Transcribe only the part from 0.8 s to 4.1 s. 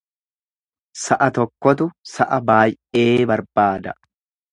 Sa'a tokkotu sa'a baay'ee barbaada.